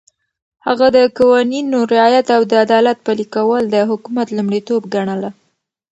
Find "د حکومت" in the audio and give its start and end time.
3.69-4.27